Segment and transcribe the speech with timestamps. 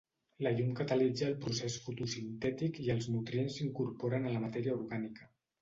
[0.45, 5.33] La llum catalitza el procés fotosintètic i els nutrients s'incorporen a la matèria orgànica.